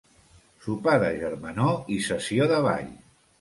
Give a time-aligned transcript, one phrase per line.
[0.63, 2.91] Sopar de germanor i sessió de ball.